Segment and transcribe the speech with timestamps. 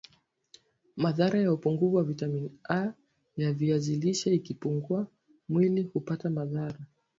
[0.95, 2.93] Madhara ya upungufu wa vitamin A
[3.37, 5.07] ya viazi lishe ikipungua
[5.49, 6.79] mwili hupata madhara